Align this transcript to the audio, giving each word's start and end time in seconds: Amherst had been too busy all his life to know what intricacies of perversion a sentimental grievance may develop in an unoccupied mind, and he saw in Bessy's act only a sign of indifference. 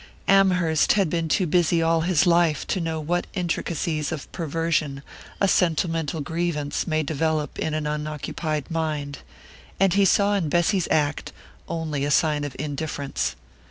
Amherst 0.27 0.93
had 0.93 1.11
been 1.11 1.29
too 1.29 1.45
busy 1.45 1.79
all 1.79 2.01
his 2.01 2.25
life 2.25 2.65
to 2.65 2.81
know 2.81 2.99
what 2.99 3.27
intricacies 3.35 4.11
of 4.11 4.31
perversion 4.31 5.03
a 5.39 5.47
sentimental 5.47 6.21
grievance 6.21 6.87
may 6.87 7.03
develop 7.03 7.59
in 7.59 7.75
an 7.75 7.85
unoccupied 7.85 8.71
mind, 8.71 9.19
and 9.79 9.93
he 9.93 10.03
saw 10.05 10.33
in 10.33 10.49
Bessy's 10.49 10.87
act 10.89 11.31
only 11.67 12.03
a 12.03 12.09
sign 12.09 12.43
of 12.43 12.55
indifference. 12.57 13.35